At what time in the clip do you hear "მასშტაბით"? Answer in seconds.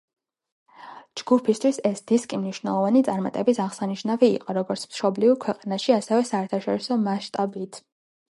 7.07-7.79